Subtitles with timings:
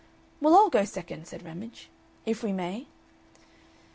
[0.41, 1.87] "We'll all go second," said Ramage,
[2.25, 2.87] "if we may?"